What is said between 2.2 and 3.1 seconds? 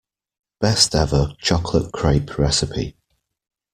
recipe.